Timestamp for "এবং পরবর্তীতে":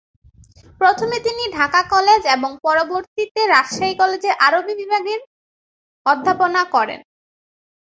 2.35-3.41